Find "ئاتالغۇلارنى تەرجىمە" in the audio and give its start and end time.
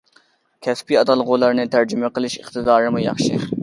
1.03-2.13